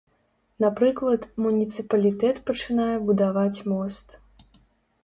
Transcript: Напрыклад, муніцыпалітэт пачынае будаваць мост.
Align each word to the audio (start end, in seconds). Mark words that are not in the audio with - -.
Напрыклад, 0.63 1.27
муніцыпалітэт 1.45 2.35
пачынае 2.49 2.91
будаваць 3.07 3.57
мост. 3.77 4.07